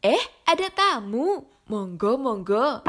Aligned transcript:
Eh, 0.00 0.24
ada 0.48 0.72
tamu. 0.72 1.44
Monggo, 1.68 2.16
monggo. 2.16 2.80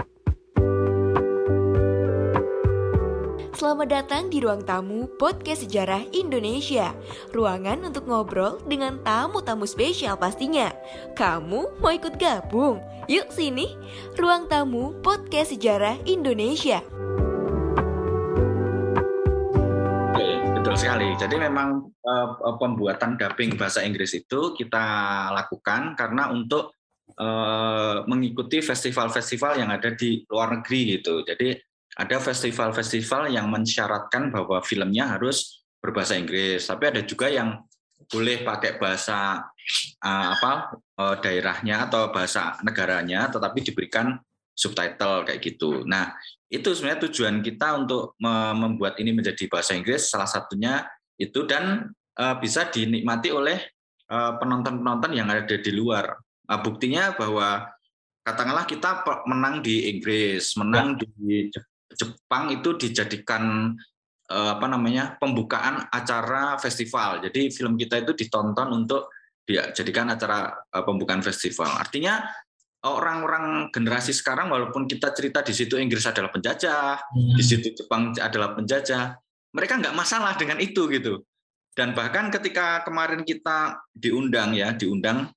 Selamat 3.52 3.88
datang 3.92 4.32
di 4.32 4.40
ruang 4.40 4.64
tamu 4.64 5.12
Podcast 5.20 5.68
Sejarah 5.68 6.08
Indonesia. 6.16 6.96
Ruangan 7.36 7.84
untuk 7.92 8.08
ngobrol 8.08 8.64
dengan 8.64 9.04
tamu-tamu 9.04 9.68
spesial 9.68 10.16
pastinya. 10.16 10.72
Kamu 11.20 11.84
mau 11.84 11.92
ikut 11.92 12.16
gabung? 12.16 12.80
Yuk 13.12 13.28
sini, 13.28 13.76
ruang 14.16 14.48
tamu 14.48 14.96
Podcast 15.04 15.52
Sejarah 15.52 16.00
Indonesia. 16.08 16.80
Betul 20.56 20.80
sekali. 20.80 21.12
Jadi 21.20 21.36
memang 21.36 21.92
uh, 22.08 22.56
pembuatan 22.56 23.20
dubbing 23.20 23.60
bahasa 23.60 23.84
Inggris 23.84 24.16
itu 24.16 24.56
kita 24.56 24.88
lakukan 25.36 26.00
karena 26.00 26.32
untuk 26.32 26.72
mengikuti 28.08 28.64
festival-festival 28.64 29.60
yang 29.60 29.70
ada 29.70 29.92
di 29.94 30.24
luar 30.30 30.56
negeri 30.56 31.00
gitu. 31.00 31.22
Jadi 31.28 31.54
ada 32.00 32.18
festival-festival 32.24 33.36
yang 33.36 33.52
mensyaratkan 33.52 34.32
bahwa 34.32 34.64
filmnya 34.64 35.12
harus 35.18 35.68
berbahasa 35.84 36.16
Inggris, 36.16 36.64
tapi 36.64 36.88
ada 36.88 37.02
juga 37.04 37.28
yang 37.28 37.62
boleh 38.12 38.44
pakai 38.44 38.80
bahasa 38.80 39.44
uh, 40.04 40.28
apa 40.36 40.76
uh, 41.00 41.16
daerahnya 41.20 41.88
atau 41.88 42.12
bahasa 42.12 42.60
negaranya, 42.64 43.28
tetapi 43.32 43.64
diberikan 43.64 44.20
subtitle 44.52 45.24
kayak 45.26 45.42
gitu. 45.42 45.84
Nah, 45.88 46.12
itu 46.52 46.70
sebenarnya 46.76 47.08
tujuan 47.08 47.40
kita 47.40 47.80
untuk 47.80 48.20
membuat 48.20 49.00
ini 49.00 49.16
menjadi 49.16 49.48
bahasa 49.48 49.72
Inggris 49.74 50.12
salah 50.12 50.28
satunya 50.28 50.84
itu 51.16 51.48
dan 51.48 51.88
bisa 52.44 52.68
dinikmati 52.68 53.32
oleh 53.32 53.72
penonton-penonton 54.12 55.16
yang 55.16 55.32
ada 55.32 55.56
di 55.56 55.72
luar. 55.72 56.12
Uh, 56.52 56.60
buktinya 56.60 57.16
bahwa 57.16 57.72
katakanlah 58.28 58.68
kita 58.68 59.08
menang 59.26 59.64
di 59.64 59.88
Inggris, 59.88 60.54
menang 60.60 61.00
ya. 61.00 61.08
di 61.16 61.50
Jepang 61.92 62.54
itu 62.54 62.78
dijadikan 62.80 63.76
eh, 64.32 64.50
apa 64.56 64.66
namanya 64.70 65.20
pembukaan 65.20 65.92
acara 65.92 66.56
festival. 66.56 67.20
Jadi 67.20 67.52
film 67.52 67.76
kita 67.76 68.00
itu 68.00 68.16
ditonton 68.16 68.72
untuk 68.72 69.12
dijadikan 69.44 70.14
acara 70.14 70.54
eh, 70.72 70.84
pembukaan 70.86 71.20
festival. 71.20 71.68
Artinya 71.76 72.24
orang-orang 72.88 73.70
generasi 73.70 74.16
sekarang 74.16 74.50
walaupun 74.50 74.90
kita 74.90 75.14
cerita 75.14 75.46
di 75.46 75.54
situ 75.54 75.78
Inggris 75.78 76.08
adalah 76.08 76.34
penjajah, 76.34 76.98
hmm. 76.98 77.36
di 77.38 77.44
situ 77.44 77.68
Jepang 77.76 78.16
adalah 78.18 78.58
penjajah, 78.58 79.18
mereka 79.54 79.78
nggak 79.78 79.98
masalah 79.98 80.34
dengan 80.40 80.58
itu 80.64 80.88
gitu. 80.90 81.22
Dan 81.72 81.96
bahkan 81.96 82.28
ketika 82.28 82.84
kemarin 82.84 83.24
kita 83.24 83.80
diundang 83.96 84.52
ya, 84.58 84.76
diundang 84.76 85.32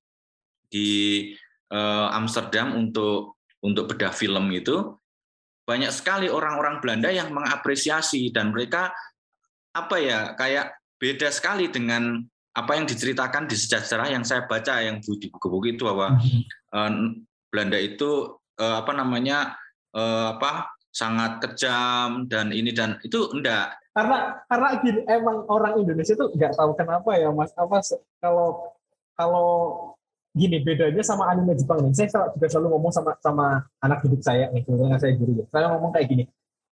di 0.69 1.31
uh, 1.71 2.09
Amsterdam 2.13 2.75
untuk 2.77 3.39
untuk 3.65 3.89
bedah 3.89 4.13
film 4.13 4.53
itu, 4.53 4.93
banyak 5.65 5.89
sekali 5.89 6.29
orang-orang 6.29 6.77
Belanda 6.77 7.09
yang 7.09 7.33
mengapresiasi 7.33 8.29
dan 8.29 8.53
mereka 8.53 8.93
apa 9.73 9.95
ya 9.97 10.19
kayak 10.37 10.77
beda 11.01 11.33
sekali 11.33 11.67
dengan 11.67 12.21
apa 12.55 12.71
yang 12.79 12.87
diceritakan 12.87 13.51
di 13.51 13.57
sejarah 13.59 14.07
yang 14.07 14.23
saya 14.23 14.47
baca 14.47 14.79
yang 14.79 15.03
di 15.03 15.27
buku-buku 15.27 15.75
itu 15.75 15.83
bahwa 15.83 16.15
uh, 16.71 16.91
Belanda 17.51 17.75
itu 17.81 18.39
uh, 18.61 18.75
apa 18.79 18.91
namanya 18.95 19.59
uh, 19.91 20.39
apa 20.39 20.71
sangat 20.95 21.43
kejam 21.43 22.23
dan 22.31 22.55
ini 22.55 22.71
dan 22.71 22.95
itu 23.03 23.27
enggak. 23.35 23.75
Karena 23.91 24.39
karena 24.47 24.67
gini 24.79 25.01
emang 25.11 25.43
orang 25.51 25.83
Indonesia 25.83 26.15
tuh 26.15 26.31
nggak 26.31 26.55
tahu 26.55 26.71
kenapa 26.79 27.19
ya 27.19 27.31
mas. 27.35 27.51
Apa 27.59 27.83
kalau 28.23 28.71
kalau 29.19 29.51
gini 30.35 30.59
bedanya 30.59 30.99
sama 30.99 31.31
anime 31.31 31.55
Jepang 31.55 31.79
nih. 31.79 31.95
Saya 31.95 32.27
juga 32.35 32.47
selalu 32.51 32.67
ngomong 32.75 32.91
sama 32.91 33.11
sama 33.23 33.63
anak 33.79 34.03
didik 34.03 34.21
saya 34.21 34.51
nih, 34.51 34.67
kebetulan 34.67 34.99
saya 34.99 35.15
guru. 35.15 35.31
Ya. 35.39 35.45
Saya 35.47 35.71
ngomong 35.71 35.95
kayak 35.95 36.07
gini. 36.11 36.23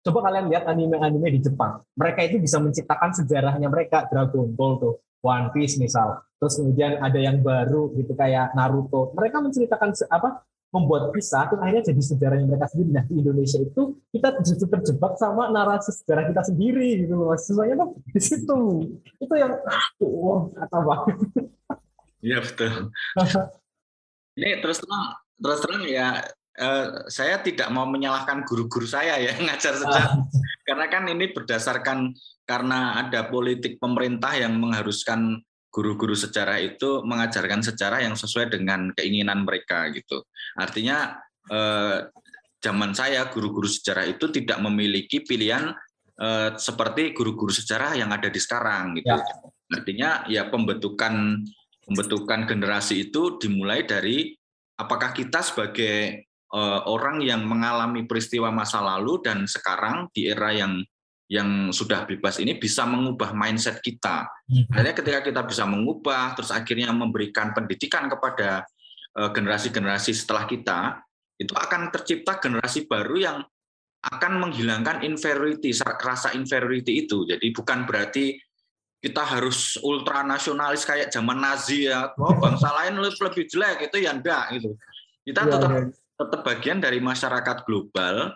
Coba 0.03 0.19
kalian 0.27 0.51
lihat 0.51 0.67
anime-anime 0.67 1.39
di 1.39 1.41
Jepang. 1.47 1.79
Mereka 1.95 2.27
itu 2.27 2.42
bisa 2.42 2.59
menciptakan 2.59 3.14
sejarahnya 3.14 3.70
mereka 3.70 4.11
Dragon 4.11 4.51
Ball 4.51 4.83
tuh, 4.83 4.98
One 5.23 5.55
Piece 5.55 5.79
misal. 5.79 6.19
Terus 6.42 6.59
kemudian 6.59 6.98
ada 6.98 7.14
yang 7.23 7.39
baru 7.39 7.95
gitu 7.95 8.19
kayak 8.19 8.51
Naruto. 8.59 9.14
Mereka 9.14 9.39
menceritakan 9.39 9.95
apa 10.11 10.42
membuat 10.75 11.15
kisah 11.15 11.47
itu 11.47 11.55
akhirnya 11.61 11.85
jadi 11.86 12.03
sejarahnya 12.03 12.47
mereka 12.51 12.67
sendiri. 12.75 12.91
Nah 12.91 13.05
di 13.07 13.15
Indonesia 13.23 13.63
itu 13.63 13.83
kita 14.11 14.42
justru 14.42 14.67
terjebak 14.67 15.15
sama 15.23 15.55
narasi 15.55 15.95
sejarah 15.95 16.27
kita 16.35 16.42
sendiri 16.51 17.07
gitu 17.07 17.15
loh. 17.15 17.39
Sebenarnya 17.39 17.86
tuh 17.86 17.91
di 18.11 18.20
situ. 18.25 18.61
Itu 19.23 19.35
yang 19.39 19.55
aduh, 19.55 20.51
kata 20.51 20.79
banget. 20.83 21.17
Iya 22.23 22.39
betul. 22.42 22.91
Ini 24.39 24.65
terus 24.65 24.81
terang, 24.81 25.13
terus 25.37 25.61
terang 25.61 25.83
ya 25.85 26.25
eh, 26.57 26.87
saya 27.13 27.41
tidak 27.45 27.69
mau 27.69 27.85
menyalahkan 27.85 28.48
guru-guru 28.48 28.89
saya 28.89 29.20
ya 29.20 29.37
ngajar 29.45 29.77
sejarah, 29.77 30.13
ah. 30.17 30.25
karena 30.65 30.87
kan 30.89 31.05
ini 31.09 31.33
berdasarkan 31.33 32.17
karena 32.48 33.01
ada 33.07 33.29
politik 33.29 33.77
pemerintah 33.77 34.33
yang 34.35 34.57
mengharuskan 34.57 35.41
guru-guru 35.73 36.13
sejarah 36.13 36.61
itu 36.61 37.01
mengajarkan 37.01 37.65
sejarah 37.65 38.05
yang 38.05 38.13
sesuai 38.13 38.53
dengan 38.53 38.92
keinginan 38.92 39.48
mereka 39.48 39.89
gitu. 39.92 40.25
Artinya 40.57 41.17
eh, 41.48 42.09
zaman 42.61 42.92
saya 42.92 43.33
guru-guru 43.33 43.67
sejarah 43.67 44.05
itu 44.05 44.29
tidak 44.29 44.61
memiliki 44.61 45.25
pilihan 45.25 45.73
eh, 46.21 46.51
seperti 46.57 47.17
guru-guru 47.17 47.53
sejarah 47.53 47.97
yang 47.97 48.13
ada 48.13 48.29
di 48.29 48.41
sekarang 48.41 49.01
gitu. 49.01 49.13
Ya. 49.13 49.25
Artinya 49.73 50.11
ya 50.29 50.42
pembentukan 50.53 51.41
pembentukan 51.83 52.47
generasi 52.47 53.11
itu 53.11 53.39
dimulai 53.43 53.83
dari 53.85 54.35
apakah 54.79 55.11
kita 55.15 55.43
sebagai 55.43 56.27
uh, 56.55 56.87
orang 56.87 57.23
yang 57.23 57.43
mengalami 57.45 58.07
peristiwa 58.07 58.51
masa 58.55 58.79
lalu 58.81 59.19
dan 59.25 59.45
sekarang 59.47 60.07
di 60.15 60.31
era 60.31 60.55
yang 60.55 60.83
yang 61.33 61.73
sudah 61.73 62.05
bebas 62.05 62.37
ini 62.45 62.61
bisa 62.61 62.85
mengubah 62.85 63.33
mindset 63.33 63.81
kita. 63.81 64.29
Hmm. 64.53 64.69
Akhirnya 64.69 64.95
ketika 65.01 65.21
kita 65.25 65.41
bisa 65.48 65.65
mengubah, 65.65 66.37
terus 66.37 66.53
akhirnya 66.53 66.92
memberikan 66.92 67.57
pendidikan 67.57 68.05
kepada 68.13 68.69
eh, 69.17 69.31
generasi-generasi 69.33 70.13
setelah 70.13 70.45
kita, 70.45 71.01
itu 71.41 71.57
akan 71.57 71.89
tercipta 71.89 72.37
generasi 72.37 72.85
baru 72.85 73.17
yang 73.17 73.39
akan 74.03 74.33
menghilangkan 74.45 75.09
inferiority, 75.09 75.73
rasa 75.81 76.37
inferiority 76.37 77.09
itu. 77.09 77.25
Jadi 77.25 77.48
bukan 77.55 77.89
berarti 77.89 78.37
kita 79.02 79.27
harus 79.27 79.74
ultra 79.83 80.23
nasionalis 80.23 80.86
kayak 80.86 81.11
zaman 81.11 81.42
Nazi 81.42 81.90
ya, 81.90 82.14
oh 82.14 82.39
bangsa 82.39 82.70
lain 82.70 83.02
lebih 83.02 83.51
jelek 83.51 83.90
itu 83.90 83.98
ya 83.98 84.14
enggak 84.14 84.55
gitu. 84.55 84.79
Kita 85.27 85.42
ya, 85.42 85.51
tetap 85.51 85.70
ya. 85.74 85.83
tetap 86.23 86.40
bagian 86.46 86.79
dari 86.79 87.02
masyarakat 87.02 87.67
global 87.67 88.30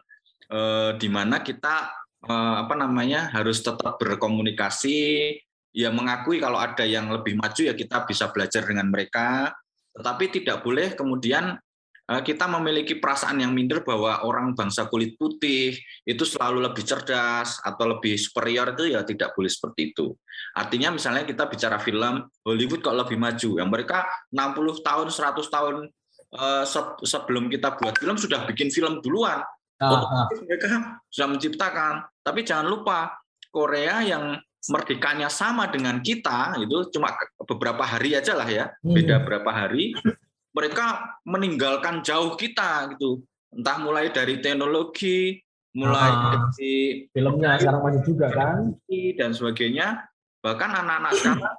eh, 0.50 0.91
di 0.99 1.06
mana 1.06 1.38
kita 1.38 1.94
eh, 2.26 2.55
apa 2.66 2.75
namanya 2.75 3.31
harus 3.31 3.62
tetap 3.62 3.94
berkomunikasi, 4.03 4.99
ya 5.71 5.94
mengakui 5.94 6.43
kalau 6.43 6.59
ada 6.59 6.82
yang 6.82 7.15
lebih 7.15 7.38
maju 7.38 7.62
ya 7.62 7.78
kita 7.78 8.03
bisa 8.03 8.34
belajar 8.34 8.66
dengan 8.66 8.91
mereka, 8.91 9.55
tetapi 9.94 10.34
tidak 10.34 10.66
boleh 10.66 10.99
kemudian 10.99 11.55
kita 12.06 12.47
memiliki 12.47 13.03
perasaan 13.03 13.43
yang 13.43 13.50
minder 13.50 13.83
bahwa 13.83 14.22
orang 14.22 14.55
bangsa 14.55 14.87
kulit 14.87 15.19
putih 15.19 15.75
itu 16.06 16.22
selalu 16.22 16.62
lebih 16.62 16.87
cerdas 16.87 17.59
atau 17.67 17.99
lebih 17.99 18.15
superior 18.15 18.78
itu 18.78 18.94
ya 18.94 19.03
tidak 19.03 19.34
boleh 19.34 19.50
seperti 19.50 19.91
itu. 19.91 20.15
Artinya 20.55 20.94
misalnya 20.94 21.27
kita 21.27 21.50
bicara 21.50 21.83
film 21.83 22.31
Hollywood 22.47 22.78
kok 22.78 22.94
lebih 22.94 23.19
maju, 23.19 23.50
yang 23.59 23.67
mereka 23.67 24.06
60 24.31 24.87
tahun, 24.87 25.06
100 25.11 25.50
tahun 25.50 25.75
eh, 26.31 26.65
sebelum 27.03 27.50
kita 27.50 27.75
buat 27.75 27.99
film 27.99 28.15
sudah 28.15 28.47
bikin 28.47 28.71
film 28.71 29.03
duluan. 29.03 29.43
Uh, 29.77 30.25
Mereka 30.49 31.05
sudah 31.12 31.28
menciptakan. 31.37 32.09
Tapi 32.25 32.49
jangan 32.49 32.65
lupa 32.65 33.12
Korea 33.53 34.00
yang 34.00 34.41
merdekanya 34.73 35.28
sama 35.28 35.69
dengan 35.69 36.00
kita 36.00 36.56
itu 36.59 36.91
cuma 36.97 37.12
beberapa 37.44 37.84
hari 37.84 38.17
aja 38.17 38.34
lah 38.34 38.49
ya, 38.49 38.73
beda 38.83 39.21
hmm. 39.21 39.25
berapa 39.28 39.50
hari 39.53 39.94
mereka 40.56 41.05
meninggalkan 41.29 42.00
jauh 42.00 42.32
kita 42.41 42.97
gitu 42.97 43.20
entah 43.53 43.76
mulai 43.76 44.08
dari 44.08 44.41
teknologi 44.41 45.37
mulai 45.76 46.08
ah, 46.08 46.49
dari 46.49 47.05
filmnya 47.12 47.61
sekarang 47.61 47.82
masih 47.85 48.03
juga 48.08 48.26
kan 48.32 48.73
dan 49.20 49.31
sebagainya 49.37 50.08
bahkan 50.41 50.73
anak-anak 50.73 51.12
sekarang 51.20 51.55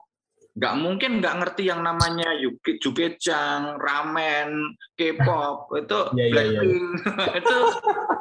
nggak 0.57 0.75
mungkin 0.81 1.21
nggak 1.21 1.35
ngerti 1.37 1.69
yang 1.69 1.85
namanya 1.85 2.33
Yuki, 2.33 2.81
Jukejang, 2.81 3.77
ramen, 3.77 4.73
K-pop 4.97 5.69
itu 5.85 5.99
yeah, 6.17 6.17
iya, 6.17 6.25
iya. 6.25 6.31
Blackpink 6.33 6.73
yeah, 6.73 7.13
yeah. 7.21 7.37
itu 7.37 7.57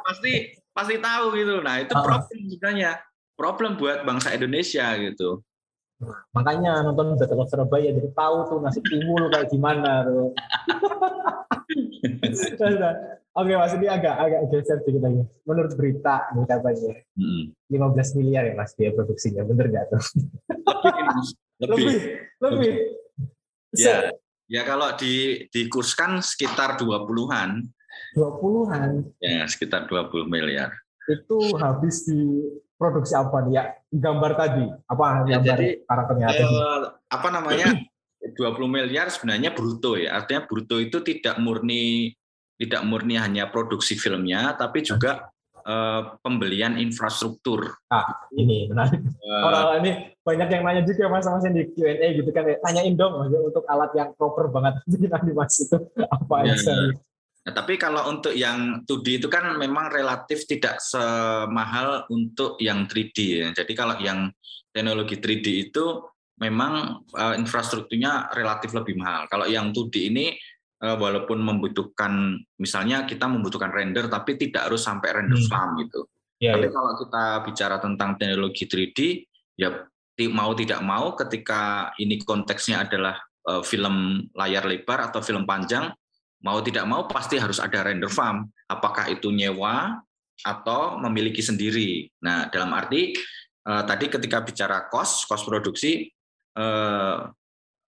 pasti 0.05 0.33
pasti 0.69 0.95
tahu 1.01 1.25
gitu. 1.33 1.65
Nah 1.65 1.81
itu 1.81 1.93
ah. 1.97 2.05
problem 2.05 2.37
sebenarnya 2.45 2.91
problem 3.33 3.71
buat 3.81 4.05
bangsa 4.05 4.37
Indonesia 4.37 4.85
gitu. 5.01 5.41
Makanya 6.33 6.85
nonton 6.85 7.17
Battle 7.17 7.41
of 7.41 7.49
Surabaya 7.49 7.89
jadi 7.89 8.09
tahu 8.13 8.35
tuh 8.45 8.57
nasi 8.61 8.79
timur 8.85 9.29
kayak 9.33 9.49
gimana 9.49 10.05
tuh. 10.05 10.29
Oke 13.37 13.53
mas 13.53 13.69
ini 13.77 13.85
agak 13.85 14.17
agak 14.17 14.41
geser 14.49 14.81
sedikit 14.81 15.05
lagi. 15.05 15.21
Menurut 15.45 15.73
berita 15.77 16.25
nih 16.33 16.45
katanya 16.49 16.93
hmm. 17.17 17.53
15 17.69 18.17
miliar 18.17 18.49
ya 18.49 18.53
mas 18.57 18.73
dia 18.73 18.89
produksinya, 18.93 19.45
bener 19.45 19.69
nggak 19.69 19.85
tuh? 19.93 20.03
lebih, 21.61 21.85
lebih, 21.85 22.17
lebih. 22.41 22.73
Ya, 23.77 24.09
Ya 24.47 24.63
kalau 24.63 24.95
di 24.95 25.43
dikurskan 25.51 26.23
sekitar 26.23 26.79
20-an. 26.79 27.67
20-an. 28.15 29.11
Ya, 29.19 29.43
sekitar 29.43 29.91
20 29.91 30.23
miliar. 30.31 30.71
Itu 31.03 31.59
habis 31.59 32.07
di 32.07 32.47
produksi 32.77 33.13
apa 33.17 33.43
nih 33.43 33.53
ya? 33.57 33.63
Gambar 33.89 34.31
tadi. 34.37 34.65
Apa 34.87 35.03
ya, 35.25 35.41
gambar 35.41 35.57
jadi, 35.57 35.67
karakternya? 35.83 36.27
Eh, 36.31 36.79
apa 37.09 37.27
namanya? 37.33 37.67
20 38.17 38.69
miliar 38.69 39.09
sebenarnya 39.09 39.53
bruto 39.53 39.97
ya. 39.97 40.17
Artinya 40.17 40.45
bruto 40.45 40.77
itu 40.81 41.01
tidak 41.01 41.37
murni 41.41 42.13
tidak 42.57 42.81
murni 42.89 43.21
hanya 43.21 43.53
produksi 43.53 43.93
filmnya 43.93 44.57
tapi 44.57 44.81
juga 44.81 45.29
uh, 45.67 46.17
pembelian 46.25 46.79
infrastruktur. 46.81 47.77
Ah, 47.93 48.25
ini 48.33 48.65
menarik. 48.65 48.97
Uh, 49.21 49.41
Orang 49.45 49.85
ini 49.85 49.91
banyak 50.25 50.47
yang 50.49 50.63
nanya 50.65 50.83
juga 50.83 51.05
mas-mas 51.11 51.45
di 51.45 51.63
Q&A 51.71 52.17
gitu 52.17 52.29
kan, 52.33 52.49
tanyain 52.65 52.97
dong 52.97 53.29
untuk 53.29 53.63
alat 53.69 53.93
yang 53.93 54.09
proper 54.17 54.49
banget 54.49 54.81
bikin 54.89 55.13
animasi 55.13 55.69
itu 55.69 55.77
apa 56.09 56.35
ya. 56.43 56.55
aja. 56.57 56.73
Nah, 57.47 57.55
tapi 57.55 57.79
kalau 57.79 58.11
untuk 58.11 58.35
yang 58.35 58.83
2D 58.83 59.23
itu 59.23 59.31
kan 59.31 59.55
memang 59.55 59.87
relatif 59.87 60.43
tidak 60.43 60.83
semahal 60.83 62.03
untuk 62.11 62.59
yang 62.59 62.83
3D 62.91 63.17
ya. 63.39 63.47
Jadi 63.55 63.71
kalau 63.71 63.95
yang 64.03 64.27
teknologi 64.75 65.15
3D 65.15 65.71
itu 65.71 66.03
memang 66.43 67.07
uh, 67.15 67.39
infrastrukturnya 67.39 68.35
relatif 68.35 68.75
lebih 68.75 68.99
mahal. 68.99 69.31
Kalau 69.31 69.47
yang 69.47 69.71
2D 69.71 70.11
ini 70.11 70.35
uh, 70.83 70.99
walaupun 70.99 71.39
membutuhkan 71.39 72.35
misalnya 72.59 73.07
kita 73.07 73.31
membutuhkan 73.31 73.71
render 73.71 74.11
tapi 74.11 74.35
tidak 74.35 74.67
harus 74.67 74.83
sampai 74.83 75.15
render 75.15 75.39
hmm. 75.39 75.47
farm 75.47 75.79
gitu. 75.87 76.03
Ya, 76.43 76.51
tapi 76.51 76.67
ya. 76.67 76.73
kalau 76.75 76.91
kita 76.99 77.23
bicara 77.47 77.75
tentang 77.79 78.19
teknologi 78.19 78.67
3D 78.67 78.99
ya 79.55 79.87
mau 80.35 80.51
tidak 80.51 80.83
mau 80.83 81.15
ketika 81.15 81.95
ini 81.95 82.19
konteksnya 82.21 82.83
adalah 82.83 83.15
uh, 83.47 83.63
film 83.63 84.27
layar 84.35 84.67
lebar 84.67 85.09
atau 85.09 85.23
film 85.23 85.47
panjang 85.47 85.95
mau 86.45 86.61
tidak 86.61 86.85
mau 86.85 87.09
pasti 87.09 87.41
harus 87.41 87.57
ada 87.57 87.85
render 87.85 88.11
farm. 88.11 88.45
Apakah 88.69 89.09
itu 89.09 89.33
nyewa 89.33 89.97
atau 90.45 91.01
memiliki 91.01 91.41
sendiri. 91.41 92.05
Nah, 92.21 92.51
dalam 92.53 92.69
arti 92.77 93.15
uh, 93.65 93.83
tadi 93.87 94.05
ketika 94.11 94.45
bicara 94.45 94.85
cost, 94.91 95.25
cost 95.25 95.47
produksi 95.49 96.05
uh, 96.57 97.25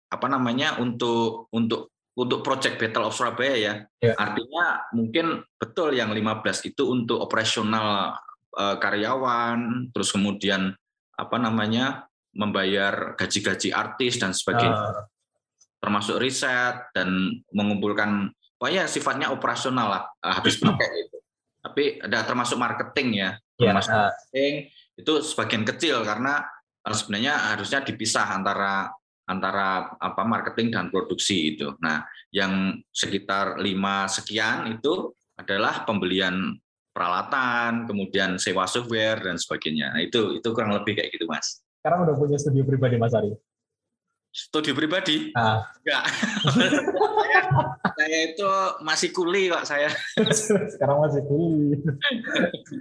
apa 0.07 0.27
namanya 0.31 0.79
untuk 0.79 1.51
untuk 1.51 1.91
untuk 2.17 2.41
project 2.41 2.81
Battle 2.81 3.11
of 3.11 3.13
Surabaya 3.13 3.55
ya. 3.59 3.73
ya. 4.01 4.13
Artinya 4.17 4.89
mungkin 4.95 5.43
betul 5.59 5.93
yang 5.93 6.09
15 6.09 6.73
itu 6.73 6.83
untuk 6.89 7.21
operasional 7.21 8.17
uh, 8.57 8.75
karyawan, 8.81 9.91
terus 9.93 10.09
kemudian 10.09 10.73
apa 11.13 11.37
namanya 11.37 12.09
membayar 12.33 13.13
gaji-gaji 13.13 13.69
artis 13.69 14.17
dan 14.17 14.33
sebagainya. 14.33 14.73
Uh. 14.73 15.16
Termasuk 15.77 16.17
riset 16.17 16.89
dan 16.91 17.41
mengumpulkan 17.53 18.33
oh 18.57 18.69
ya 18.69 18.89
sifatnya 18.89 19.29
operasional 19.29 19.87
lah 19.93 20.03
uh, 20.25 20.33
habis 20.33 20.57
pakai 20.57 20.89
itu. 21.05 21.17
Tapi 21.61 21.83
ada 22.01 22.23
termasuk 22.25 22.57
marketing 22.57 23.09
ya. 23.21 23.29
ya 23.59 23.71
termasuk 23.71 23.91
uh. 23.93 24.09
marketing 24.09 24.53
itu 24.97 25.13
sebagian 25.21 25.63
kecil 25.63 26.01
karena 26.01 26.41
sebenarnya 26.87 27.53
harusnya 27.53 27.83
dipisah 27.83 28.25
antara 28.33 28.89
antara 29.27 29.91
apa 29.99 30.23
marketing 30.23 30.71
dan 30.71 30.87
produksi 30.87 31.53
itu. 31.53 31.75
Nah, 31.83 32.07
yang 32.31 32.79
sekitar 32.95 33.59
lima 33.59 34.07
sekian 34.07 34.71
itu 34.71 35.11
adalah 35.35 35.83
pembelian 35.83 36.55
peralatan, 36.95 37.85
kemudian 37.85 38.41
sewa 38.41 38.65
software 38.65 39.21
dan 39.21 39.37
sebagainya. 39.37 39.93
Nah, 39.93 40.01
itu 40.01 40.39
itu 40.39 40.47
kurang 40.55 40.73
lebih 40.73 40.97
kayak 40.97 41.13
gitu, 41.13 41.27
Mas. 41.29 41.61
Sekarang 41.83 42.07
udah 42.07 42.15
punya 42.17 42.39
studio 42.39 42.63
pribadi, 42.65 42.95
Mas 42.97 43.13
Ari? 43.13 43.35
Studio 44.37 44.77
pribadi? 44.77 45.33
Ah. 45.33 45.65
Enggak. 45.81 46.03
saya, 46.53 46.69
saya 47.97 48.17
itu 48.29 48.49
masih 48.85 49.09
kuli 49.09 49.49
kok 49.49 49.65
saya. 49.65 49.89
Sekarang 50.77 51.01
masih 51.01 51.25
kuli. 51.25 51.81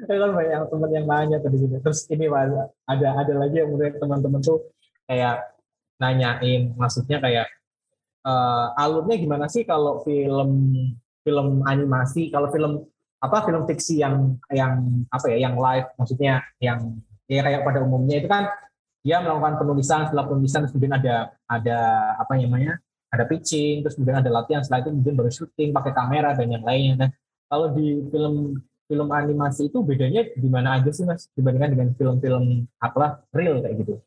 kan 0.05 0.31
banyak 0.37 0.61
teman 0.69 0.91
yang 0.93 1.06
nanya 1.08 1.41
tadi 1.41 1.56
Terus 1.81 2.05
ini 2.12 2.29
ada 2.29 2.69
ada 3.17 3.32
lagi 3.41 3.56
yang 3.56 3.73
menurut 3.73 3.97
teman-teman 3.97 4.41
tuh 4.44 4.69
kayak 5.08 5.56
nanyain 5.97 6.76
maksudnya 6.76 7.25
kayak 7.25 7.49
uh, 8.29 8.76
alurnya 8.76 9.17
gimana 9.17 9.49
sih 9.49 9.64
kalau 9.64 10.05
film 10.05 10.76
film 11.25 11.64
animasi 11.64 12.29
kalau 12.29 12.53
film 12.53 12.85
apa 13.17 13.49
film 13.49 13.64
fiksi 13.64 14.05
yang 14.05 14.37
yang 14.53 14.85
apa 15.08 15.25
ya 15.32 15.49
yang 15.49 15.56
live 15.56 15.88
maksudnya 15.97 16.44
yang 16.61 17.00
ya 17.26 17.41
kayak 17.41 17.64
pada 17.64 17.81
umumnya 17.81 18.20
itu 18.20 18.29
kan 18.29 18.53
dia 19.06 19.23
melakukan 19.23 19.62
penulisan 19.62 20.11
setelah 20.11 20.26
penulisan 20.26 20.67
kemudian 20.67 20.99
ada 20.99 21.31
ada 21.47 21.79
apa 22.19 22.35
namanya 22.35 22.82
ada 23.14 23.23
pitching 23.23 23.87
terus 23.87 23.94
kemudian 23.94 24.19
ada 24.19 24.31
latihan 24.35 24.67
setelah 24.67 24.82
itu 24.82 24.91
kemudian 24.91 25.14
baru 25.14 25.31
syuting 25.31 25.70
pakai 25.70 25.93
kamera 25.94 26.35
dan 26.35 26.50
yang 26.50 26.67
lainnya 26.67 26.94
nah 26.99 27.11
kalau 27.47 27.70
di 27.70 28.03
film 28.11 28.58
film 28.91 29.08
animasi 29.14 29.70
itu 29.70 29.79
bedanya 29.87 30.26
di 30.35 30.49
mana 30.50 30.82
aja 30.82 30.91
sih 30.91 31.06
mas 31.06 31.31
dibandingkan 31.38 31.70
dengan 31.79 31.88
film-film 31.94 32.67
apa 32.82 33.23
real 33.31 33.62
kayak 33.62 33.79
gitu 33.87 34.03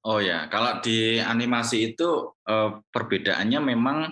Oh 0.00 0.16
ya, 0.16 0.48
kalau 0.48 0.80
di 0.80 1.20
animasi 1.20 1.92
itu 1.92 2.32
eh, 2.48 2.70
perbedaannya 2.88 3.60
memang 3.60 4.08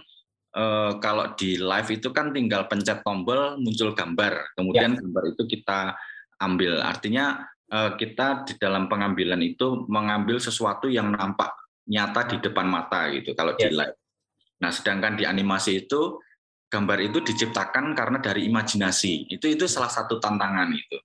eh, 0.53 0.93
kalau 1.01 1.33
di 1.33 1.57
live 1.57 1.91
itu 1.97 2.13
kan 2.13 2.29
tinggal 2.29 2.69
pencet 2.69 3.01
tombol 3.01 3.57
muncul 3.57 3.97
gambar, 3.97 4.53
kemudian 4.53 4.93
ya. 4.93 5.01
gambar 5.01 5.25
itu 5.33 5.43
kita 5.49 5.97
ambil. 6.45 6.85
Artinya 6.85 7.41
kita 7.69 8.49
di 8.49 8.55
dalam 8.57 8.89
pengambilan 8.89 9.41
itu 9.45 9.85
mengambil 9.93 10.41
sesuatu 10.41 10.89
yang 10.89 11.13
nampak 11.13 11.53
nyata 11.89 12.25
di 12.33 12.37
depan 12.41 12.65
mata 12.69 13.13
gitu 13.13 13.37
kalau 13.37 13.53
ya. 13.57 13.69
di 13.69 13.77
live. 13.77 13.97
Nah, 14.59 14.71
sedangkan 14.73 15.15
di 15.17 15.25
animasi 15.29 15.85
itu 15.87 16.21
gambar 16.69 16.99
itu 17.01 17.21
diciptakan 17.25 17.93
karena 17.93 18.19
dari 18.21 18.49
imajinasi. 18.49 19.29
Itu 19.33 19.49
itu 19.49 19.65
salah 19.69 19.89
satu 19.89 20.21
tantangan 20.21 20.69
itu. 20.73 20.97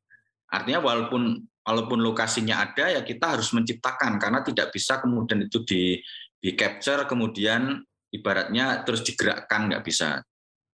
Artinya 0.52 0.84
walaupun 0.84 1.40
walaupun 1.64 2.00
lokasinya 2.04 2.60
ada 2.60 3.00
ya 3.00 3.02
kita 3.02 3.40
harus 3.40 3.56
menciptakan 3.56 4.20
karena 4.20 4.44
tidak 4.44 4.76
bisa 4.76 5.00
kemudian 5.00 5.48
itu 5.48 5.64
di 5.64 5.96
di 6.44 6.52
capture 6.60 7.08
kemudian 7.08 7.80
ibaratnya 8.12 8.84
terus 8.84 9.02
digerakkan 9.08 9.72
nggak 9.72 9.84
bisa 9.88 10.20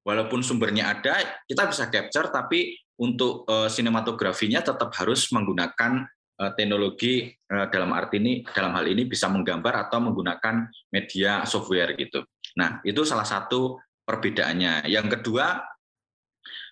walaupun 0.01 0.41
sumbernya 0.41 0.97
ada 0.97 1.45
kita 1.45 1.69
bisa 1.69 1.93
capture 1.93 2.33
tapi 2.33 2.73
untuk 2.99 3.47
uh, 3.47 3.71
sinematografinya 3.71 4.59
tetap 4.59 4.91
harus 4.99 5.31
menggunakan 5.31 6.03
uh, 6.39 6.51
teknologi 6.53 7.31
uh, 7.49 7.71
dalam 7.71 7.95
arti 7.95 8.19
ini 8.19 8.33
dalam 8.43 8.75
hal 8.75 8.85
ini 8.85 9.07
bisa 9.07 9.31
menggambar 9.31 9.87
atau 9.87 10.03
menggunakan 10.03 10.67
media 10.91 11.47
software 11.47 11.95
gitu 11.95 12.27
nah 12.59 12.83
itu 12.83 13.01
salah 13.07 13.25
satu 13.25 13.79
perbedaannya 14.03 14.91
yang 14.91 15.07
kedua 15.07 15.63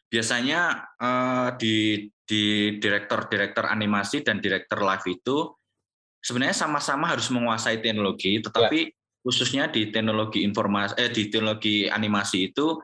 biasanya 0.07 0.91
uh, 1.00 1.50
di 1.55 2.07
di 2.27 2.75
direktur-direktur 2.75 3.72
animasi 3.72 4.19
dan 4.19 4.43
direktur 4.43 4.84
live 4.84 5.07
itu 5.07 5.48
sebenarnya 6.19 6.60
sama-sama 6.60 7.15
harus 7.15 7.31
menguasai 7.31 7.79
teknologi, 7.79 8.43
tetapi 8.43 8.79
ya. 8.84 8.93
khususnya 9.24 9.63
di 9.72 9.88
teknologi 9.96 10.43
informasi 10.43 11.00
eh 11.00 11.07
di 11.07 11.31
teknologi 11.31 11.88
animasi 11.88 12.51
itu 12.51 12.75
eh, 12.75 12.84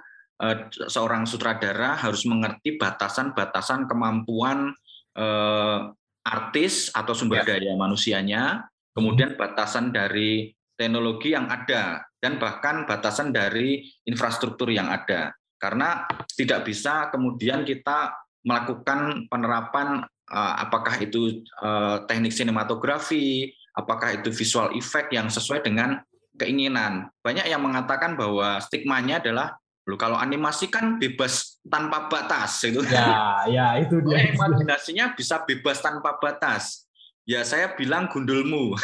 seorang 0.89 1.23
sutradara 1.23 1.95
harus 1.95 2.27
mengerti 2.27 2.75
batasan-batasan 2.75 3.87
kemampuan 3.87 4.73
eh, 5.15 5.79
artis 6.23 6.89
atau 6.95 7.11
sumber 7.11 7.43
ya. 7.43 7.59
daya 7.59 7.75
manusianya, 7.75 8.63
kemudian 8.95 9.35
batasan 9.35 9.91
dari 9.91 10.55
teknologi 10.73 11.35
yang 11.35 11.51
ada 11.51 12.01
dan 12.17 12.39
bahkan 12.39 12.87
batasan 12.87 13.35
dari 13.35 13.83
infrastruktur 14.07 14.71
yang 14.71 14.87
ada. 14.87 15.35
Karena 15.59 16.07
tidak 16.35 16.67
bisa 16.67 17.11
kemudian 17.11 17.63
kita 17.63 18.11
melakukan 18.43 19.27
penerapan 19.31 20.03
uh, 20.27 20.53
apakah 20.59 20.99
itu 20.99 21.43
uh, 21.63 22.03
teknik 22.03 22.35
sinematografi, 22.35 23.47
apakah 23.71 24.19
itu 24.19 24.27
visual 24.35 24.75
effect 24.75 25.15
yang 25.15 25.31
sesuai 25.31 25.63
dengan 25.63 26.03
keinginan. 26.35 27.07
Banyak 27.23 27.47
yang 27.47 27.63
mengatakan 27.63 28.19
bahwa 28.19 28.59
stigmanya 28.59 29.23
adalah 29.23 29.55
Loh, 29.83 29.99
kalau 29.99 30.15
animasi 30.15 30.71
kan 30.71 30.95
bebas 30.95 31.59
tanpa 31.67 32.07
batas 32.07 32.63
itu. 32.63 32.79
Ya, 32.87 33.43
ya 33.51 33.67
itu 33.83 33.99
dia. 33.99 34.31
Imajinasinya 34.31 35.11
bisa 35.11 35.43
bebas 35.43 35.83
tanpa 35.83 36.15
batas. 36.23 36.87
Ya 37.27 37.43
saya 37.43 37.75
bilang 37.75 38.07
gundulmu. 38.07 38.75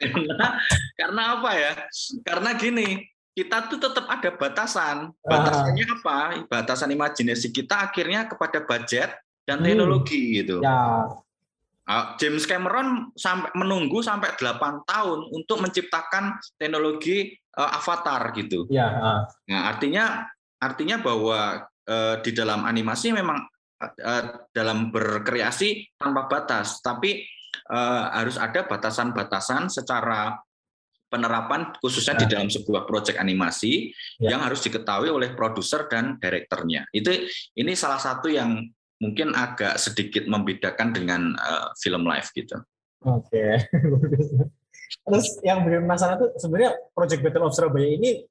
karena, 0.00 0.48
karena 0.96 1.22
apa 1.40 1.50
ya? 1.56 1.72
Karena 2.20 2.50
gini, 2.60 3.00
kita 3.32 3.72
tuh 3.72 3.80
tetap 3.80 4.04
ada 4.12 4.30
batasan. 4.34 5.08
Batasannya 5.24 5.84
apa? 5.88 6.18
Batasan 6.44 6.92
imajinasi 6.92 7.48
kita 7.48 7.88
akhirnya 7.88 8.28
kepada 8.28 8.60
budget 8.60 9.16
dan 9.48 9.62
hmm. 9.62 9.64
teknologi 9.64 10.20
hmm. 10.20 10.34
gitu. 10.42 10.56
Ya. 10.60 11.08
James 12.20 12.44
Cameron 12.44 13.08
sampai 13.16 13.48
menunggu 13.56 14.04
sampai 14.04 14.36
8 14.36 14.84
tahun 14.84 15.32
untuk 15.32 15.64
menciptakan 15.64 16.36
teknologi 16.60 17.32
uh, 17.56 17.80
avatar 17.80 18.28
gitu. 18.36 18.68
Ya. 18.68 18.92
Nah, 19.48 19.60
artinya 19.72 20.28
artinya 20.60 21.00
bahwa 21.00 21.64
uh, 21.88 22.14
di 22.20 22.36
dalam 22.36 22.68
animasi 22.68 23.16
memang 23.16 23.40
uh, 23.80 24.22
dalam 24.52 24.92
berkreasi 24.92 25.96
tanpa 25.96 26.28
batas, 26.28 26.84
tapi 26.84 27.24
uh, 27.72 28.12
harus 28.12 28.36
ada 28.36 28.68
batasan-batasan 28.68 29.72
secara 29.72 30.36
penerapan 31.08 31.72
khususnya 31.80 32.20
di 32.20 32.28
Nah. 32.28 32.32
dalam 32.36 32.48
sebuah 32.52 32.84
proyek 32.84 33.16
animasi 33.16 33.88
Ya. 34.20 34.36
yang 34.36 34.44
harus 34.44 34.60
diketahui 34.60 35.08
oleh 35.08 35.32
produser 35.32 35.88
dan 35.88 36.20
direkturnya. 36.20 36.84
Itu 36.92 37.16
ini 37.56 37.72
salah 37.72 37.96
satu 37.96 38.28
yang 38.28 38.60
mungkin 38.98 39.34
agak 39.34 39.78
sedikit 39.78 40.26
membedakan 40.26 40.94
dengan 40.94 41.34
eh, 41.34 41.68
film 41.78 42.06
live 42.06 42.28
gitu. 42.34 42.58
Oke. 43.06 43.62
Terus 45.08 45.26
yang 45.44 45.64
bikin 45.64 45.84
penasaran 45.84 46.16
tuh 46.20 46.30
sebenarnya 46.36 46.76
Project 46.92 47.20
Battle 47.24 47.46
of 47.48 47.54
Surabaya 47.54 47.88
ini 47.88 48.24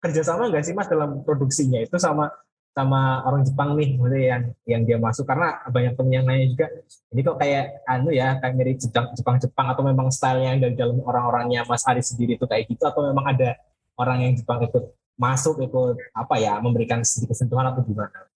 kerjasama 0.00 0.48
nggak 0.48 0.64
sih 0.64 0.72
mas 0.72 0.88
dalam 0.88 1.20
produksinya 1.22 1.76
itu 1.82 1.96
sama 2.00 2.32
sama 2.70 3.26
orang 3.26 3.42
Jepang 3.42 3.74
nih, 3.74 3.98
maksudnya 3.98 4.22
yang 4.22 4.42
yang 4.62 4.82
dia 4.86 4.98
masuk 5.02 5.26
karena 5.26 5.58
banyak 5.66 5.98
temen 5.98 6.12
yang 6.14 6.24
nanya 6.24 6.46
juga 6.54 6.66
ini 7.10 7.20
kok 7.26 7.36
kayak 7.42 7.64
anu 7.82 8.14
ya 8.14 8.38
kayak 8.38 8.54
mirip 8.54 8.78
Jepang 8.78 9.10
Jepang 9.18 9.36
Jepang 9.42 9.66
atau 9.74 9.82
memang 9.82 10.06
stylenya 10.08 10.54
yang 10.54 10.60
dari 10.62 10.74
dalam 10.78 11.02
orang-orangnya 11.02 11.66
Mas 11.66 11.82
Ari 11.82 12.00
sendiri 12.00 12.38
itu 12.38 12.46
kayak 12.46 12.70
gitu 12.70 12.86
atau 12.86 13.10
memang 13.10 13.26
ada 13.34 13.58
orang 13.98 14.22
yang 14.22 14.32
Jepang 14.38 14.62
ikut 14.62 14.94
masuk 15.18 15.58
ikut 15.60 15.98
apa 16.14 16.34
ya 16.38 16.62
memberikan 16.62 17.02
sedikit 17.02 17.34
sentuhan 17.34 17.66
atau 17.68 17.82
gimana? 17.82 18.30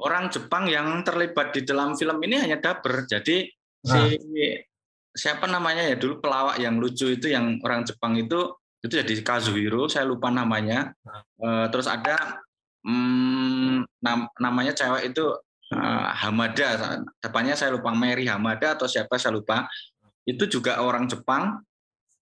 Orang 0.00 0.32
Jepang 0.32 0.64
yang 0.66 1.04
terlibat 1.04 1.52
di 1.52 1.62
dalam 1.62 1.92
film 1.94 2.16
ini 2.24 2.40
hanya 2.40 2.56
dubber. 2.58 3.04
Jadi 3.04 3.46
si 3.80 3.96
Nah. 3.96 4.12
siapa 5.10 5.48
namanya 5.48 5.82
ya 5.88 5.96
dulu 5.96 6.20
pelawak 6.22 6.60
yang 6.60 6.78
lucu 6.78 7.10
itu 7.16 7.32
yang 7.32 7.58
orang 7.64 7.82
Jepang 7.82 8.14
itu 8.20 8.54
itu 8.80 8.96
jadi 8.96 9.12
Kazuhiro, 9.20 9.88
saya 9.92 10.08
lupa 10.08 10.32
namanya. 10.32 10.96
Eh, 11.36 11.66
terus 11.68 11.84
ada 11.84 12.40
hmm, 12.84 13.84
nam- 14.00 14.32
namanya 14.40 14.72
cewek 14.72 15.12
itu 15.12 15.36
eh, 15.72 16.08
Hamada, 16.24 17.00
depannya 17.20 17.54
saya 17.56 17.76
lupa 17.76 17.92
Mary 17.92 18.24
Hamada 18.24 18.72
atau 18.76 18.88
siapa 18.88 19.20
saya 19.20 19.36
lupa. 19.36 19.68
Itu 20.24 20.48
juga 20.48 20.80
orang 20.80 21.08
Jepang 21.08 21.60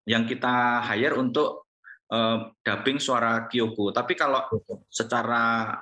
yang 0.06 0.26
kita 0.26 0.82
hire 0.82 1.14
untuk 1.14 1.66
eh, 2.10 2.38
dubbing 2.66 2.98
suara 2.98 3.46
Kyoko. 3.46 3.94
Tapi 3.94 4.18
kalau 4.18 4.42
secara 4.90 5.74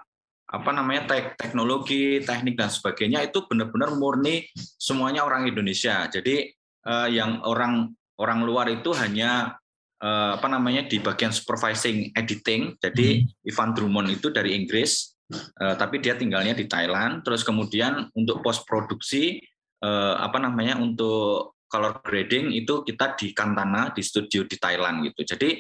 apa 0.47 0.71
namanya 0.71 1.11
tek- 1.11 1.35
teknologi, 1.35 2.23
teknik 2.23 2.55
dan 2.55 2.71
sebagainya 2.71 3.27
itu 3.27 3.43
benar-benar 3.51 3.99
murni 3.99 4.47
semuanya 4.55 5.27
orang 5.27 5.51
Indonesia. 5.51 6.07
Jadi 6.07 6.55
eh, 6.87 7.09
yang 7.11 7.43
orang 7.43 7.91
orang 8.23 8.47
luar 8.47 8.71
itu 8.71 8.95
hanya 8.95 9.59
eh, 9.99 10.31
apa 10.39 10.47
namanya 10.47 10.87
di 10.87 11.03
bagian 11.03 11.35
supervising 11.35 12.15
editing. 12.15 12.79
Jadi 12.79 13.27
Ivan 13.43 13.75
Drummond 13.75 14.15
itu 14.15 14.31
dari 14.31 14.55
Inggris, 14.55 15.19
eh, 15.35 15.75
tapi 15.75 15.99
dia 15.99 16.15
tinggalnya 16.15 16.55
di 16.55 16.71
Thailand. 16.71 17.27
Terus 17.27 17.43
kemudian 17.43 18.07
untuk 18.15 18.39
post 18.47 18.63
produksi 18.71 19.43
eh, 19.83 20.15
apa 20.15 20.39
namanya 20.39 20.79
untuk 20.79 21.59
color 21.67 21.99
grading 22.07 22.55
itu 22.55 22.87
kita 22.87 23.19
di 23.19 23.35
Kantana 23.35 23.91
di 23.91 23.99
studio 24.07 24.47
di 24.47 24.55
Thailand 24.55 25.11
gitu. 25.11 25.27
Jadi 25.27 25.59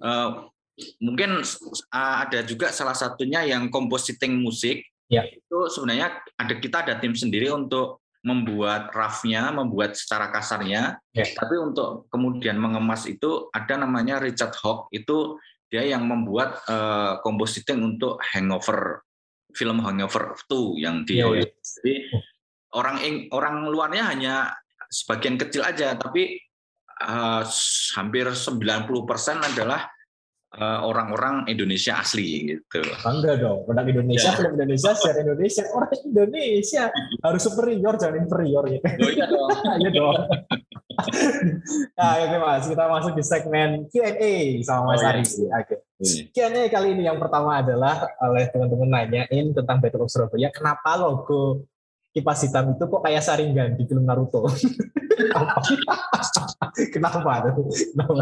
eh, 0.00 0.30
mungkin 1.04 1.44
uh, 1.92 2.16
ada 2.24 2.40
juga 2.42 2.72
salah 2.72 2.96
satunya 2.96 3.44
yang 3.44 3.68
compositing 3.68 4.40
musik 4.40 4.88
Ya. 5.12 5.28
itu 5.28 5.58
sebenarnya 5.68 6.24
ada 6.40 6.54
kita 6.56 6.88
ada 6.88 6.96
tim 6.96 7.12
sendiri 7.12 7.52
untuk 7.52 8.00
membuat 8.24 8.96
roughnya, 8.96 9.52
membuat 9.52 9.92
secara 9.92 10.32
kasarnya. 10.32 10.96
Ya. 11.12 11.28
Tapi 11.36 11.60
untuk 11.60 12.08
kemudian 12.08 12.56
mengemas 12.56 13.04
itu 13.04 13.52
ada 13.52 13.76
namanya 13.76 14.16
Richard 14.24 14.56
Hawk 14.56 14.88
itu 14.88 15.36
dia 15.68 15.84
yang 15.84 16.08
membuat 16.08 16.64
uh, 16.64 17.20
compositing 17.20 17.84
untuk 17.84 18.16
Hangover 18.24 19.04
film 19.52 19.84
Hangover 19.84 20.32
2 20.48 20.80
yang 20.80 21.04
di 21.04 21.20
iya. 21.20 21.28
Hollywood. 21.28 21.52
Jadi 21.60 21.94
orang 22.72 22.96
orang 23.36 23.54
luarnya 23.68 24.04
hanya 24.08 24.34
sebagian 24.88 25.36
kecil 25.36 25.60
aja 25.60 25.92
tapi 25.92 26.40
uh, 27.04 27.44
hampir 28.00 28.32
90% 28.32 28.88
adalah 29.44 29.92
orang-orang 30.60 31.48
Indonesia 31.48 31.96
asli 31.96 32.52
gitu. 32.52 32.84
Bangga 33.00 33.40
dong, 33.40 33.64
produk 33.64 33.88
Indonesia, 33.88 34.30
Ya. 34.32 34.36
film 34.36 34.52
Indonesia, 34.60 34.92
share 34.92 35.18
Indonesia, 35.24 35.64
orang 35.72 35.92
Indonesia 36.04 36.82
harus 37.24 37.40
superior 37.40 37.94
jangan 37.96 38.16
inferior 38.20 38.64
ya. 38.68 38.80
Oh 38.84 39.10
iya 39.10 39.26
dong. 39.26 39.48
Iya 39.80 39.90
dong. 39.96 40.16
nah, 41.96 42.10
oke 42.20 42.36
Mas, 42.36 42.64
kita 42.68 42.84
masuk 42.84 43.12
di 43.16 43.24
segmen 43.24 43.70
Q&A 43.88 44.60
sama 44.60 44.92
Mas 44.92 45.00
Oh, 45.00 45.08
iya. 45.08 45.10
Aris. 45.16 45.30
Oke. 45.40 45.76
Q&A 46.36 46.62
kali 46.68 46.88
ini 47.00 47.08
yang 47.08 47.16
pertama 47.16 47.64
adalah 47.64 48.04
oleh 48.20 48.44
teman-teman 48.52 48.88
nanyain 48.92 49.46
tentang 49.56 49.80
Battle 49.80 50.04
of 50.04 50.12
Surabaya, 50.12 50.52
kenapa 50.52 51.00
logo 51.00 51.64
kipas 52.12 52.44
hitam 52.44 52.76
itu 52.76 52.84
kok 52.84 53.00
kayak 53.00 53.24
Sharingan 53.24 53.72
di 53.72 53.88
film 53.88 54.04
Naruto? 54.04 54.44
Apa? 55.32 55.60
Kenapa? 56.92 57.48
Kenapa? 57.56 58.12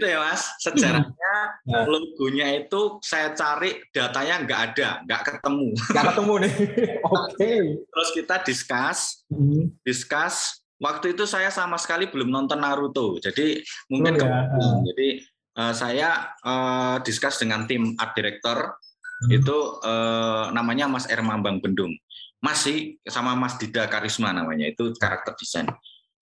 Itu 0.00 0.08
ya 0.08 0.18
Mas, 0.24 0.48
sejarahnya 0.56 1.32
Nah. 1.68 1.84
logonya 1.84 2.56
itu 2.56 2.96
saya 3.04 3.36
cari 3.36 3.84
datanya 3.92 4.40
nggak 4.40 4.60
ada, 4.72 4.88
nggak 5.04 5.20
ketemu. 5.22 5.68
Gak 5.92 6.04
ketemu 6.08 6.32
nih. 6.40 6.52
Oke. 7.04 7.50
Terus 7.84 8.08
kita 8.16 8.36
discuss, 8.40 9.28
Hmm. 9.28 9.76
discuss. 9.84 10.64
Waktu 10.80 11.12
itu 11.12 11.28
saya 11.28 11.52
sama 11.52 11.76
sekali 11.76 12.08
belum 12.08 12.32
nonton 12.32 12.56
Naruto, 12.56 13.20
jadi 13.20 13.60
mungkin 13.86 14.16
Belum 14.16 14.24
ya? 14.24 14.40
kebetulan. 14.48 14.76
Jadi 14.88 15.08
eh, 15.52 15.74
saya 15.76 16.10
eh, 16.40 16.96
discuss 17.04 17.36
dengan 17.36 17.68
tim 17.68 17.92
art 17.94 18.16
director 18.16 18.80
Hmm. 19.20 19.28
itu 19.30 19.56
eh, 19.84 20.44
namanya 20.50 20.88
Mas 20.88 21.04
Ermambang 21.04 21.60
Bendung. 21.60 21.92
Mas 22.40 22.64
sih 22.64 22.96
sama 23.04 23.36
Mas 23.36 23.60
Dida 23.60 23.84
Karisma 23.84 24.32
namanya 24.32 24.64
itu 24.64 24.96
karakter 24.96 25.36
desain. 25.36 25.68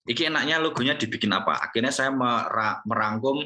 Iki 0.03 0.27
enaknya 0.27 0.59
logonya 0.59 0.93
dibikin 0.93 1.31
apa? 1.31 1.63
Akhirnya 1.63 1.95
saya 1.95 2.11
mera- 2.11 2.83
merangkum 2.83 3.39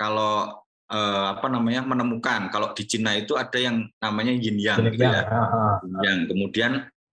kalau 0.00 0.56
eh, 0.88 1.24
apa 1.36 1.46
namanya 1.46 1.84
menemukan 1.84 2.48
kalau 2.48 2.72
di 2.72 2.82
Cina 2.82 3.12
itu 3.12 3.36
ada 3.36 3.54
yang 3.54 3.84
namanya 4.00 4.32
yin 4.32 4.56
yang 4.56 4.80
gitu 4.88 5.04
Ya. 5.04 5.22
ah, 5.28 5.36
ah. 5.46 5.74
Yin 5.84 6.00
yang. 6.02 6.18
Kemudian 6.26 6.72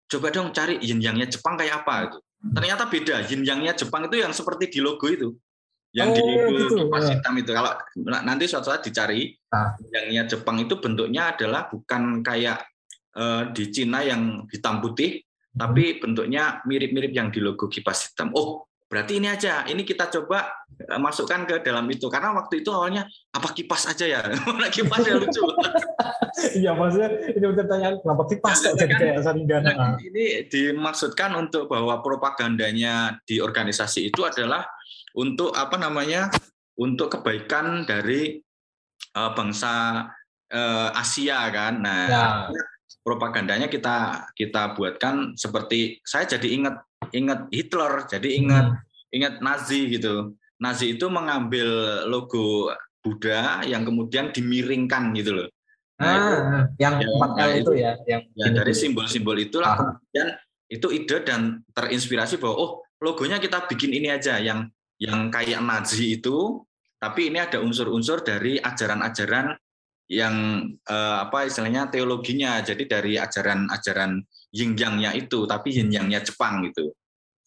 coba 0.05 0.27
dong 0.29 0.51
cari 0.51 0.77
yin 0.83 0.99
yangnya 0.99 1.25
Jepang 1.25 1.55
kayak 1.55 1.81
apa 1.81 2.11
itu. 2.11 2.17
Ternyata 2.53 2.83
beda. 2.85 3.15
Yin 3.25 3.41
yangnya 3.41 3.73
Jepang 3.73 4.05
itu 4.05 4.19
yang 4.19 4.29
seperti 4.29 4.67
di 4.67 4.83
logo 4.83 5.07
itu. 5.07 5.31
Yang 5.95 6.09
di 6.13 6.21
Oh, 6.21 6.27
logo 6.27 6.51
gitu. 6.59 6.75
kipas 6.85 7.01
Ah. 7.01 7.11
hitam 7.15 7.33
itu. 7.33 7.49
Kalau 7.49 7.71
nanti 8.21 8.43
suatu 8.45 8.67
saat 8.69 8.83
dicari 8.83 9.31
Ah. 9.49 9.73
yin 9.79 9.89
yangnya 9.89 10.23
Jepang 10.29 10.59
itu 10.59 10.77
bentuknya 10.77 11.31
adalah 11.31 11.65
bukan 11.65 12.19
kayak 12.21 12.61
eh, 13.13 13.43
di 13.53 13.69
Cina 13.69 14.01
yang 14.01 14.45
hitam 14.49 14.81
putih, 14.81 15.21
tapi 15.53 15.97
bentuknya 15.97 16.65
mirip-mirip 16.65 17.09
yang 17.09 17.29
di 17.29 17.37
logo 17.39 17.69
kipas 17.69 18.09
hitam. 18.09 18.33
Oh, 18.33 18.65
berarti 18.87 19.17
ini 19.19 19.27
aja. 19.29 19.63
Ini 19.65 19.81
kita 19.81 20.07
coba 20.09 20.47
eh, 20.77 20.99
masukkan 20.99 21.43
ke 21.45 21.61
dalam 21.61 21.85
itu 21.89 22.05
karena 22.07 22.33
waktu 22.33 22.61
itu 22.61 22.69
awalnya 22.69 23.03
apa 23.31 23.49
kipas 23.51 23.89
aja 23.89 24.05
ya. 24.05 24.21
Mana 24.47 24.69
kipas 24.69 25.03
ya 25.05 25.15
lucu. 25.17 25.41
Iya 26.33 26.73
maksudnya 26.73 27.13
ini 27.29 27.45
pertanyaan 27.55 28.01
kenapa 28.01 28.23
kipas 28.25 28.57
kok 28.65 28.73
jadi 28.75 28.93
kayak 28.97 29.17
Sharingan? 29.21 29.61
Nah, 29.63 29.75
Ah. 29.77 29.95
ini 30.01 30.49
dimaksudkan 30.49 31.29
untuk 31.37 31.69
bahwa 31.69 32.01
propagandanya 32.01 33.21
di 33.23 33.37
organisasi 33.37 34.09
itu 34.09 34.25
adalah 34.25 34.65
untuk 35.13 35.53
apa 35.53 35.77
namanya 35.77 36.33
untuk 36.73 37.13
kebaikan 37.15 37.85
dari 37.85 38.41
eh, 39.13 39.31
bangsa 39.37 40.03
eh, 40.49 40.89
Asia 40.97 41.47
kan. 41.53 41.85
Nah, 41.85 42.01
Ya. 42.09 42.25
propagandanya 43.05 43.69
kita 43.69 44.25
kita 44.33 44.73
buatkan 44.73 45.37
seperti 45.37 46.01
saya 46.01 46.25
jadi 46.25 46.47
ingat 46.49 46.75
ingat 47.11 47.39
Hitler, 47.51 48.07
jadi 48.07 48.29
ingat 48.39 48.65
Hmm. 48.71 48.79
ingat 49.11 49.33
Nazi 49.43 49.91
gitu. 49.91 50.33
Nazi 50.61 50.95
itu 50.95 51.05
mengambil 51.11 51.67
logo 52.07 52.71
Buddha 53.03 53.59
yang 53.67 53.83
kemudian 53.83 54.31
dimiringkan 54.31 55.11
gitu 55.13 55.35
loh. 55.35 55.47
Nah, 55.99 56.07
itu 56.09 56.31
Ah, 56.33 56.63
yang 56.79 56.93
Ya, 57.03 57.07
4L 57.19 57.35
nah, 57.35 57.47
itu 57.51 57.59
itu. 57.59 57.71
ya, 57.83 57.91
yang 58.07 58.21
Ya 58.33 58.47
dari 58.49 58.73
simbol-simbol 58.73 59.37
itulah 59.37 59.75
Ah. 59.75 59.77
kemudian 59.99 60.27
itu 60.71 60.87
ide 60.89 61.17
dan 61.27 61.61
terinspirasi 61.75 62.39
bahwa 62.39 62.55
oh 62.57 62.71
logonya 62.97 63.37
kita 63.37 63.67
bikin 63.67 63.91
ini 63.91 64.07
aja 64.09 64.39
yang 64.39 64.71
yang 64.97 65.27
kayak 65.27 65.59
Nazi 65.59 66.15
itu, 66.17 66.63
tapi 66.95 67.27
ini 67.27 67.43
ada 67.43 67.59
unsur-unsur 67.59 68.23
dari 68.23 68.55
ajaran-ajaran 68.57 69.51
yang 70.13 70.35
eh, 70.85 71.15
apa 71.25 71.49
istilahnya 71.49 71.89
teologinya. 71.89 72.61
Jadi 72.61 72.85
dari 72.85 73.17
ajaran-ajaran 73.17 74.21
yin 74.53 74.77
yang-nya 74.77 75.17
itu, 75.17 75.49
tapi 75.49 75.73
yin 75.73 75.89
yang-nya 75.89 76.21
Jepang 76.21 76.61
gitu. 76.69 76.93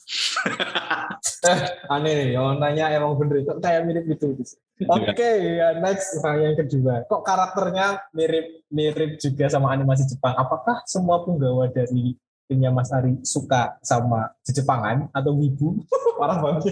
aneh 1.94 2.12
nih, 2.14 2.28
yang 2.38 2.62
nanya 2.62 2.94
emang 2.94 3.18
bener 3.18 3.42
kok 3.42 3.58
kayak 3.58 3.82
mirip 3.86 4.06
gitu. 4.06 4.38
Oke, 4.86 5.30
ya 5.58 5.74
next 5.82 6.22
pertanyaan 6.22 6.54
kedua. 6.54 6.94
Kok 7.10 7.22
karakternya 7.26 8.06
mirip 8.14 8.62
mirip 8.70 9.18
juga 9.18 9.50
sama 9.50 9.74
animasi 9.74 10.06
Jepang? 10.06 10.38
Apakah 10.38 10.86
semua 10.86 11.26
penggawa 11.26 11.66
dari 11.66 12.14
timnya 12.46 12.70
Mas 12.70 12.94
Ari 12.94 13.18
suka 13.26 13.74
sama 13.82 14.30
Jepangan 14.46 15.10
atau 15.10 15.34
wibu? 15.34 15.82
Parah 16.18 16.38
banget. 16.38 16.70